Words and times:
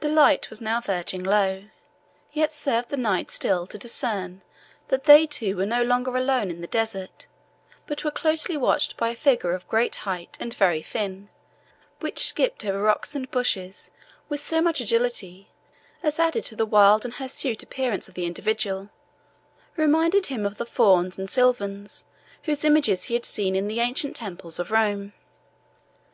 The 0.00 0.08
light 0.08 0.48
was 0.48 0.62
now 0.62 0.80
verging 0.80 1.22
low, 1.22 1.64
yet 2.32 2.50
served 2.50 2.88
the 2.88 2.96
knight 2.96 3.30
still 3.30 3.66
to 3.66 3.76
discern 3.76 4.40
that 4.88 5.04
they 5.04 5.26
two 5.26 5.58
were 5.58 5.66
no 5.66 5.82
longer 5.82 6.16
alone 6.16 6.50
in 6.50 6.62
the 6.62 6.66
desert, 6.66 7.26
but 7.86 8.02
were 8.02 8.10
closely 8.10 8.56
watched 8.56 8.96
by 8.96 9.10
a 9.10 9.14
figure 9.14 9.52
of 9.52 9.68
great 9.68 9.94
height 10.08 10.38
and 10.40 10.54
very 10.54 10.80
thin, 10.80 11.28
which 12.00 12.26
skipped 12.28 12.64
over 12.64 12.80
rocks 12.80 13.14
and 13.14 13.30
bushes 13.30 13.90
with 14.30 14.40
so 14.40 14.62
much 14.62 14.80
agility 14.80 15.48
as, 16.02 16.18
added 16.18 16.44
to 16.44 16.56
the 16.56 16.64
wild 16.64 17.04
and 17.04 17.16
hirsute 17.16 17.62
appearance 17.62 18.08
of 18.08 18.14
the 18.14 18.24
individual, 18.24 18.88
reminded 19.76 20.24
him 20.28 20.46
of 20.46 20.56
the 20.56 20.64
fauns 20.64 21.18
and 21.18 21.28
silvans, 21.28 22.06
whose 22.44 22.64
images 22.64 23.04
he 23.04 23.12
had 23.12 23.26
seen 23.26 23.54
in 23.54 23.68
the 23.68 23.80
ancient 23.80 24.16
temples 24.16 24.58
of 24.58 24.70
Rome. 24.70 25.12